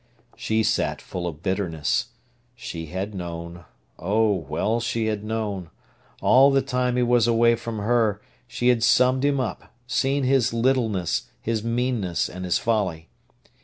She 0.35 0.63
sat 0.63 0.99
full 0.99 1.27
of 1.27 1.43
bitterness. 1.43 2.07
She 2.55 2.87
had 2.87 3.13
known—oh, 3.13 4.33
well 4.49 4.79
she 4.79 5.05
had 5.05 5.23
known! 5.23 5.69
All 6.23 6.49
the 6.49 6.63
time 6.63 6.95
he 6.95 7.03
was 7.03 7.27
away 7.27 7.53
from 7.55 7.77
her 7.77 8.19
she 8.47 8.69
had 8.69 8.83
summed 8.83 9.23
him 9.23 9.39
up, 9.39 9.71
seen 9.85 10.23
his 10.23 10.55
littleness, 10.55 11.29
his 11.39 11.63
meanness, 11.63 12.29
and 12.29 12.45
his 12.45 12.57
folly. 12.57 13.09